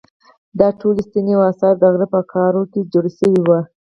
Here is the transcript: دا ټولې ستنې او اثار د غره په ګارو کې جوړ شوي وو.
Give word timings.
دا 0.59 0.67
ټولې 0.79 1.01
ستنې 1.07 1.33
او 1.37 1.41
اثار 1.51 1.73
د 1.79 1.83
غره 1.93 2.07
په 2.13 2.19
ګارو 2.31 2.63
کې 2.71 2.89
جوړ 2.91 3.05
شوي 3.17 3.39
وو. 3.41 3.59